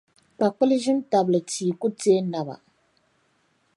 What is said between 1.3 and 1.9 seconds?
tia ku